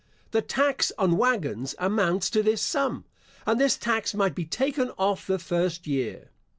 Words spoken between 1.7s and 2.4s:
amounts